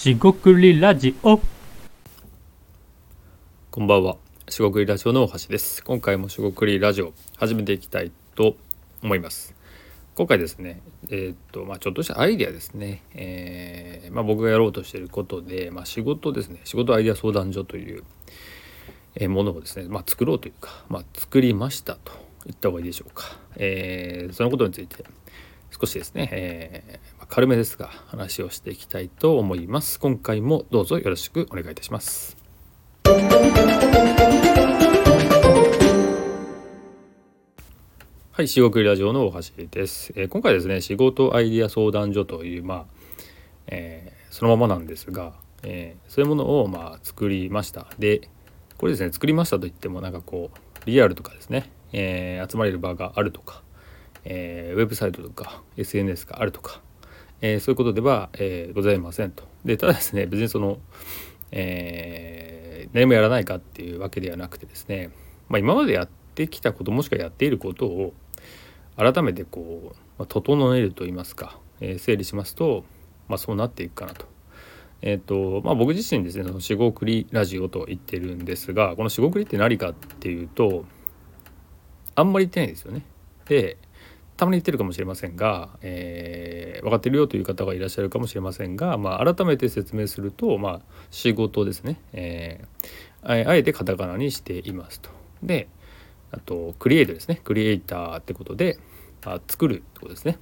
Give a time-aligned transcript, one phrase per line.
[0.00, 1.38] しごくりラジオ
[3.70, 4.16] こんばんは。
[4.48, 5.84] しごくりラジオの大橋です。
[5.84, 8.56] 今回もしごくりラジオ始めていきたいと
[9.02, 9.54] 思います。
[10.14, 10.80] 今回ですね、
[11.10, 13.02] えーっとまあちょっとしたアイデアですね。
[13.12, 16.62] えーまあ僕がやろうとしていることで、まあ仕事ですね。
[16.64, 18.02] 仕事アイデア相談所という
[19.16, 22.12] えものをですね、まあ作ろうというか、まあ作りましたと
[22.46, 23.36] 言った方がいいでしょうか。
[23.56, 25.04] えーそのことについて
[25.78, 30.00] 少しですね、えー軽めですが話をしていきたいと思います。
[30.00, 32.36] 今回もどうぞよろしくお願いいたします。
[38.32, 42.86] はい、仕事ラジオの大橋です、えー今回ですね、仕事アイデア相談所という、まあ、
[43.68, 47.86] えーそのままなんですが、えーそういうものを、まあ、作りました。
[48.00, 48.28] で、
[48.76, 53.62] これですね、作りましたといっても、なんかこう、リアルとかですね、えー集まれる場があるとか、
[54.24, 56.80] えーウェブサイトとか、SNS があるとか、
[57.42, 59.44] えーそういうことでは、えーございませんと。
[59.64, 60.78] で、ただですね、別にその、
[61.52, 62.50] えー
[62.92, 65.10] 何もやらないかっていうわけではなくてですね、
[65.48, 68.14] まあ、今までやってきたこともしくはやっていることを
[68.96, 72.84] 改めてこう、まあ、整えると言いますか、え整理しますと、
[73.28, 74.26] まあ、そうなっていくかなと。
[75.02, 80.84] えーとまあ、僕自身ですねその「しごくりラジオ」と言ってるんですがこの「しごくり」って何かっていうと
[82.14, 83.02] あんまり言ってないですよね。
[83.46, 83.78] で
[84.40, 95.10] たまに言ってるかもしれませんが、えー分かってるよという方がいらっしゃるかもしれませんが、まあ、改めて説明すると、まあ、仕事ですね、えーあえてカタカナにしていますと。
[95.42, 95.68] で
[96.32, 98.78] あとクリエイトですねクリエイターってことで
[99.26, 100.38] あ作るってことですね。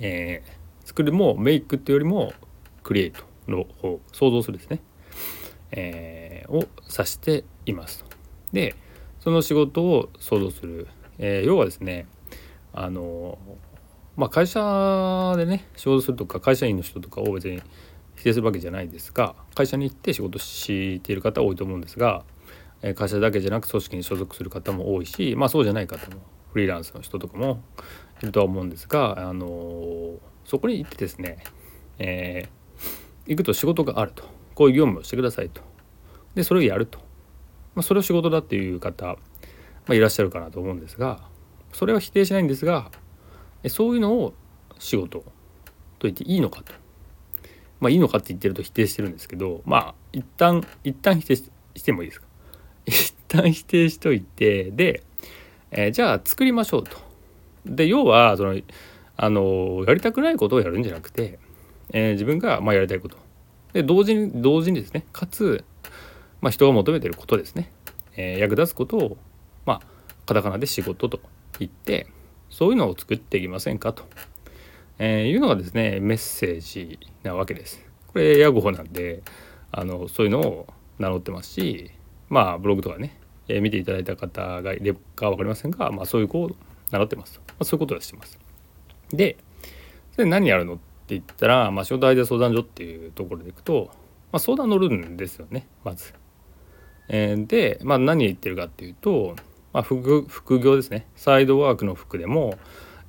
[0.00, 2.32] えー作るもメイクっていうよりも
[2.82, 4.80] クリエイトの方想像するですね、
[5.70, 8.10] えーを指していますと。
[8.52, 8.74] で
[9.20, 12.08] その仕事を想像する、えー要はですね
[12.72, 13.38] あの
[14.16, 17.62] まあ会社でね仕事するとか会社員の人とかを別に
[18.16, 22.24] 否定するわけじゃないですが会社に行って仕事している方多いと思うんですが
[22.96, 26.22] 会社だけじゃなく組織に所属する方も多いしまあそうじゃない方も
[26.52, 27.62] フリーランスの人とかも
[28.22, 31.42] いるとは思うんですが、あのそこに行ってですね、
[31.98, 32.62] えー
[33.26, 34.24] 行くと仕事があると。
[34.54, 35.62] こういう業務をしてくださいと。
[36.34, 36.98] でそれをやると、
[37.74, 39.16] まあ、それを仕事だっていう方、ま
[39.88, 41.20] あ、いらっしゃるかなと思うんですが
[41.72, 42.90] それは否定しないんですが
[43.68, 44.34] そういうのを
[44.78, 45.24] 仕事と
[46.02, 46.72] 言っていいのかと。
[47.80, 52.26] まあいいのかって言ってると否定してるんですけどまあ一旦一旦否定ししてもいいですか
[52.86, 55.02] 一旦否定しといてで、
[55.70, 56.96] えーじゃあ作りましょうと。
[57.66, 58.60] で要はその
[59.16, 61.38] あのやりたくないことをやるんじゃなくて、
[61.92, 63.16] えー自分がまあやりたいこと
[63.72, 65.64] で同時に同時にですねかつ、
[66.40, 67.72] まあ、人が求めてることですね、
[68.16, 69.16] えー役立つことを
[69.64, 69.80] まあ
[70.26, 71.20] カタカナで仕事と
[71.60, 72.06] 言って
[72.50, 74.04] そういうのを作っていきませんかと、
[74.98, 77.84] えーいうのがですねメッセージなわけです。
[78.08, 79.22] これ屋号なんで
[79.70, 80.66] あのそういうのを
[80.98, 81.90] 名乗ってますし
[82.28, 83.18] まあブログとかね、
[83.48, 86.50] えー見ていただいた方がいるか分かりませんが、まあ、そういう子を
[86.90, 88.38] 名乗ってますと、まあ、そういうことをしてます。
[89.12, 89.36] で
[90.12, 93.90] それ何やるのって言ったら、まあ、仕事アイデア相談所っていうところでいくと、
[94.30, 96.12] まあ、相談乗るんですよねまず。
[97.08, 99.36] えーで、まあ、何言ってるかっていうと、
[99.72, 101.06] まあ、副業ですね。
[101.16, 102.58] サイドワークの服でも、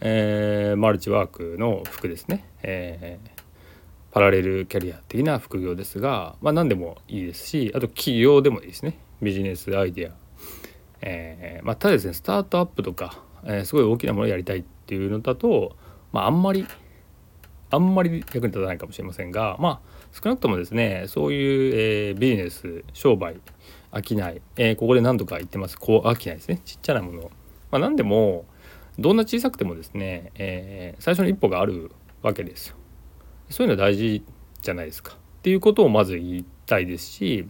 [0.00, 3.42] えーマルチワークの服ですね、えー
[4.12, 8.98] パラレルキャリア的な副業ですが、まあ、何でもいいですしあと企業でもいいですね。
[9.22, 10.12] ビジネスアイデア、
[11.00, 15.76] えーまあ、ただですねスタートアップとか、えすごい大きなものをやりたいっていうのだと、
[16.12, 16.66] まあ、んまり
[17.70, 23.40] あんまり役に立たないかもしれませんがまあ少なくともですねそういう、えビジネス商売
[23.92, 25.78] 商い、えーここで何度か言ってます。
[25.78, 26.60] こう商いですね。
[26.64, 27.30] ちっちゃなもの、
[27.70, 28.44] まあ、何でも
[28.98, 31.90] どんな小さくてもですね、えー最初の一歩がある
[32.22, 32.76] わけですよ。
[33.50, 34.24] そういうのは大事
[34.62, 35.14] じゃないですか。
[35.14, 37.48] っていうことをまず言いたいですし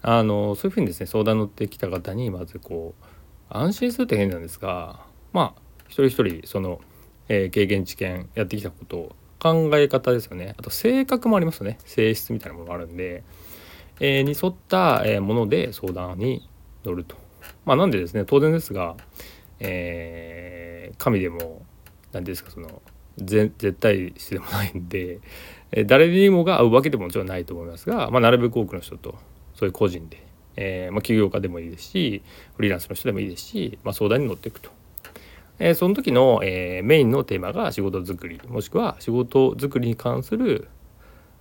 [0.00, 3.04] あのそういうふうにですね相談乗ってきた方にまずこう
[3.50, 5.00] 安心するって変なんですが
[5.32, 6.80] まあ一人一人その、
[7.28, 10.54] えー経験知見やってきたことを考え方ですよね。
[10.56, 11.78] あと性格もありますよね。
[11.84, 13.22] 性質みたいなものがあるんで、
[14.00, 16.48] えーに沿った、えーもので相談に
[16.84, 17.16] 乗ると。
[17.64, 18.96] まあ、なんでですね当然ですが、
[19.60, 21.62] えー神でも
[22.12, 22.80] 何ですかその
[23.18, 25.20] ぜ絶対視でもないんで、
[25.72, 29.14] えー誰にもが合うわけでももちろんないと思いますが、まあ、なるべく多くの人と
[29.54, 30.24] そういう個人で、
[30.56, 32.22] えーまあ、起業家でもいいですし
[32.56, 34.70] フリーランスの人でもいいですし、まあ、相談に乗っていくと。
[35.58, 40.68] えーその時の、えーメインのテーマが仕事作りもしくは仕事作りに関する、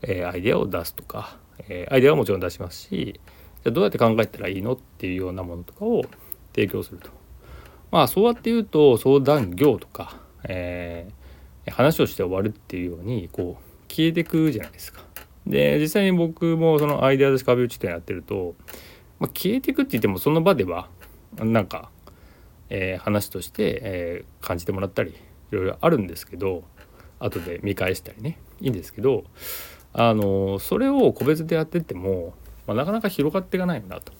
[0.01, 3.19] えーアイデアを出すとか、えアイデアはもちろん出しますし
[3.63, 6.03] じゃどうやって考えたらいいのっていうようなものとかを
[6.53, 7.09] 提供すると。
[7.91, 11.25] まあそうやって言うと相談業とか、えー
[11.71, 15.01] 話をして終わるっていうようにこう消えてくじゃないですか。
[15.45, 18.55] で実際に僕もそのアイデア出し壁打ち店やってると、
[19.19, 20.89] まあ、消えてくって言ってもその場では
[21.37, 21.89] なんか、
[22.69, 25.15] えー、話として、えー、感じてもらったりい
[25.51, 26.63] ろいろあるんですけど
[27.19, 29.23] 後で見返したりねいいんですけど
[29.97, 32.33] あのそれを個別でやってっても、
[32.67, 34.11] まあ、なかなか広がっていかないんだと。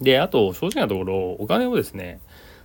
[0.00, 2.20] であと正直なところお金をですね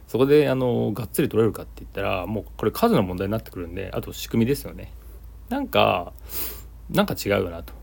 [0.07, 4.93] そこであのがっつり取れるかって言ったらもうこれ数の問題になってくるんであと仕組みですよね。
[5.49, 6.13] なんか
[6.89, 7.73] なんか違うよなと。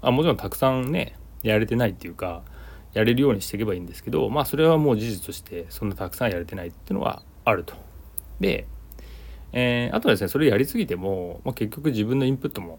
[0.00, 2.42] あもちろんたくさんねやれてないっていうか
[2.94, 7.74] やれるようにしていけばいいんですけどまあそれはもう事実としてそんなたくさんやれてないっていうのはあると。
[8.40, 8.66] で、
[9.52, 12.78] えー、あとはですねそれやりすぎても、まあ、結局自分のインプットも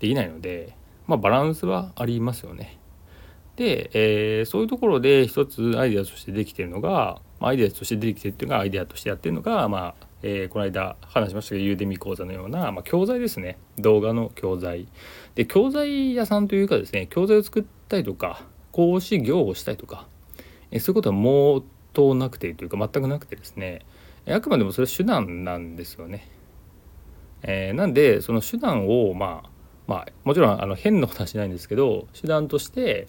[0.00, 0.76] できないので、
[1.06, 2.78] まあ、バランスはありますよね。
[3.56, 14.88] で、えー、そういうところで一つアイデアとしてできてるのがアイデアとしてできてるっていうのがアイデアとしてやってるのが、まあえー、この間話しましたけどユーデミ講座のような、まあ、教材ですね動画の教材
[15.34, 20.06] で教材屋さんというかですね教材を作ったりとか講師業をしたりとか、
[20.70, 23.86] えー、そういうことはもうとなくてというか全くなくてですね
[24.28, 26.28] あくまでもそれは手段なんですよね。
[27.42, 29.50] えー、なんでその手段をまあ
[29.86, 33.06] まあもちろんあの変なことはしないんですけど手段として、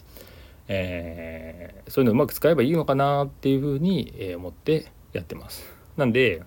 [0.67, 5.63] えー、そういうのをうまく使えばいいのかなっていうふうに、え思ってやってます。
[5.95, 6.43] なんで、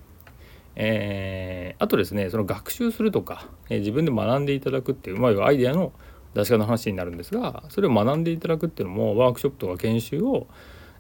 [0.77, 5.93] えー、あとですねその学習するとか、えー、自分で学んでいただくっていうまあアイデアの
[6.35, 10.47] 出し方の話になるんですがそれを学んでいただくっていうのもワークショップとか研修を、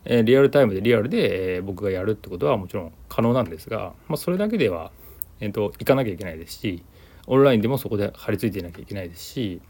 [0.04, 4.90] えー、リアルタイムでリアルで、えー、僕がやるってことはもちろん可能なんですが、まあ、それだけでは、
[5.38, 6.82] えーと、行かなきゃいけないですし
[7.30, 9.62] オンラインでもそこで張り付いていなきゃいけないですし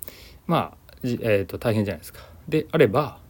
[0.46, 2.20] まあ、えーと大変じゃないですか。
[2.48, 3.20] であれば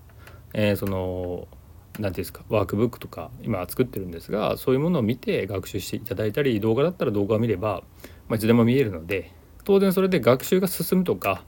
[0.52, 1.48] えー、その
[1.94, 7.82] 何て言うんですかワークブックとか今作ってるんですがそういうものを見て学習していただいたり動画だったら動画を見れば、
[8.28, 9.32] まあ、いつでも見えるので
[9.64, 11.44] 当然それで学習が進むとか、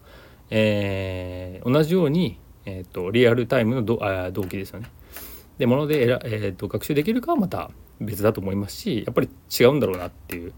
[0.50, 4.90] えー、同じように、えーと、リアルタイムのどあ動機ですよね。
[5.58, 7.70] でもので、えーと、学習できるかはまた
[8.00, 9.29] 別だと思いますしやっぱり
[9.61, 10.52] 違うんだろうなっていう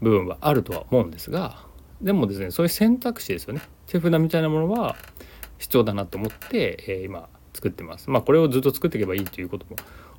[0.00, 1.64] 部分はあるとは思うんですが
[2.00, 4.96] でもですねそういう選択肢ですよね手札みたいなものは
[5.58, 8.10] 必要だなと思って、えー、今作ってます。
[8.10, 9.76] まあこれをずっと作っていけばいいということも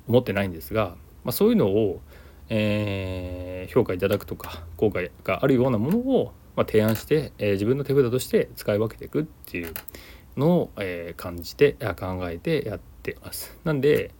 [0.08, 0.94] 思ってないんですが、
[1.24, 2.00] まあ、そういうのを、
[2.48, 9.72] えー、評価いただくとか効果があるようなものを、まあ、提案して、えー、自分の手札として使い分けていくっていう
[10.36, 13.58] のを、えー、感じて考えてやってます。
[13.64, 14.12] なんで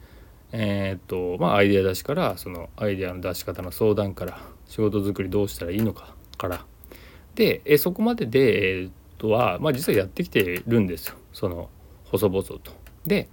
[0.53, 6.65] え、っとまあアイデア出しからそのアイデアの出し方の相談から仕事作りどうしたらいいのかから。
[7.35, 11.17] でえそこまでで、えー、とは、まあ、実はやってきてるんですよ。
[11.33, 11.71] その
[12.05, 12.61] 細々と。
[13.07, 13.29] で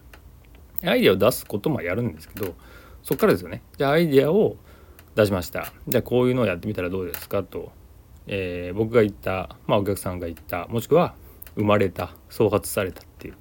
[0.84, 2.56] アイデアを出すこともやるんですけど
[3.04, 3.62] そこからですよね。
[3.78, 4.56] じゃあアイデアを
[5.16, 5.74] 出しました。
[5.88, 7.72] じゃあこういうのをやってみたらどうですかと、
[8.28, 11.16] えー、僕が言った、まあ、お客さんが言ったもしくは
[11.56, 13.36] 生まれた創発されたっていう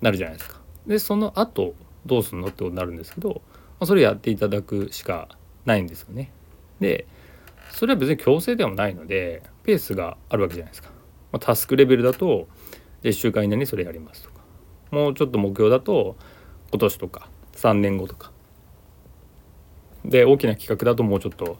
[0.00, 0.60] なるじゃないですか。
[0.86, 1.74] でその後
[2.06, 2.48] どうすんの？
[2.48, 3.40] ってことになるんですけど、ま
[3.80, 5.28] あ、それやっていただくしか
[5.64, 6.32] ないんですよね。
[6.80, 7.06] で
[7.70, 10.90] それは別に強制ではないのでペースがあるわけじゃないですか。
[11.30, 12.46] ま、タスクレベルだと
[13.02, 14.40] 1週間以内にそれやりますとか
[14.90, 16.16] もうちょっと目標だと
[16.70, 18.30] 今年とか3年後とか
[20.04, 21.58] で大きな企画だともうちょっと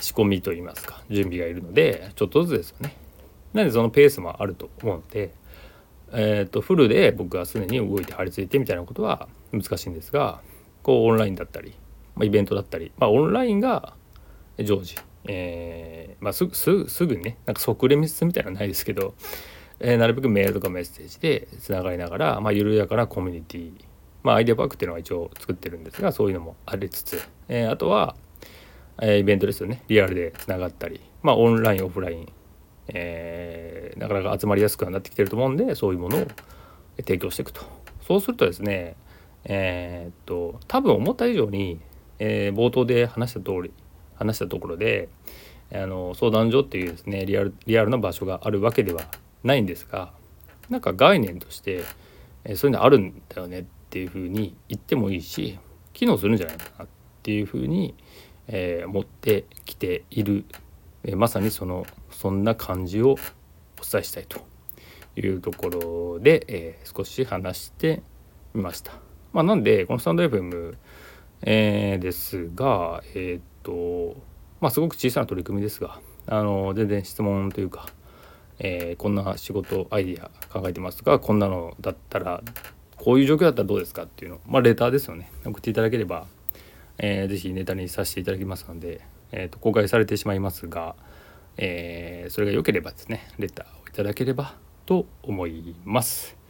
[0.00, 2.96] 仕込みといいますか準備がいるのでちょっとずつですよね。
[3.52, 5.34] なのでそのペースもあると思うので、
[6.12, 10.40] えー、とフルで僕が常に動いて張り付いてみたいなことは難しいんですが
[10.82, 11.74] こうオンラインだったり、
[12.16, 13.94] まあ、イベントだったり、まあ、オンラインが
[14.58, 19.14] 常時、えーまあ、すぐすぐにねなんか即レミスみたいなのはないですけど
[19.84, 23.72] えー、なるべくメールとかメッセージでつながりながら、まあ、緩やかなコミュニティ
[24.22, 28.14] まあアイデアパークっていうのは一応作ってるんですがそういうのもありつつ、えー、あとは、
[29.00, 29.82] えー、イベントですよね。
[29.88, 32.32] リアルでつながったりまあオンラインオフライン、
[32.88, 36.26] えー、なかなか集まりやすくはなってきてると思うんでそういうものを
[36.98, 37.62] 提供していくと。
[38.06, 38.96] そうするとですね
[39.44, 41.80] えー、っと多分思った以上に、
[42.18, 43.72] えー、冒頭で話した通り
[44.14, 45.08] 話したところで
[45.72, 49.02] あの相談所っていうですねリアルリアルな場所があるわけでは
[49.42, 50.12] ないんですが
[50.68, 51.82] なんか概念として、
[52.44, 55.58] えそういうのあるんだよねっていうふうに言ってもいいし
[55.92, 56.88] 機能するんじゃないかなっ
[57.22, 57.94] ていうふうに、
[58.46, 60.44] えー、持ってきている、
[61.04, 64.40] えー、まさにそのそんな感じをお伝えしたいと
[65.16, 65.68] いうとこ
[66.14, 68.02] ろで、えー、少し話して
[68.54, 69.11] みました。
[69.32, 70.74] まあ、なんでこのスタンド FM、
[71.42, 74.16] えー、ですがえっ、と
[74.60, 77.86] まあすごく小さな取り組みですがあの全然質問というか
[78.64, 82.42] えー、こんな仕事アイディア考えてますとかこんなのだったら
[82.96, 86.26] こういう状況だったらどうですかっていうのまあレターですよね送っていただければ、
[86.98, 89.00] えー、ぜひネタにさせていただきますので、
[89.32, 90.94] えーと、公開されてしまいますが、
[91.56, 94.54] えー、それが良ければですねレターをいただければ
[94.86, 96.41] と思います。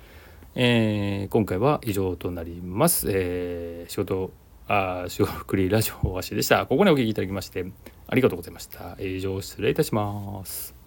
[0.54, 3.08] えー今回は以上となります。
[3.10, 4.32] えー仕事
[4.68, 6.66] あ仕事くりラジオわしでした。
[6.66, 7.66] ここにお聞きいただきまして
[8.06, 8.96] ありがとうございました。
[9.00, 10.81] 以上失礼いたします。